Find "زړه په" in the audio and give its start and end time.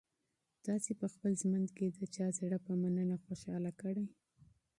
2.39-2.71